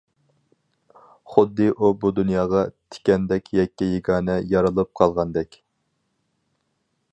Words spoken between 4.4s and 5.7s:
يارىلىپ قالغاندەك.